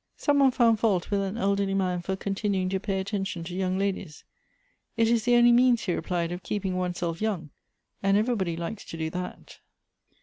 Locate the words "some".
0.17-0.39